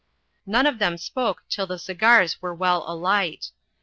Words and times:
None 0.47 0.65
of 0.65 0.79
them 0.79 0.97
spoke 0.97 1.43
till 1.47 1.67
the 1.67 1.77
cigars 1.77 2.41
were 2.41 2.55
well 2.55 2.83
alight. 2.87 3.51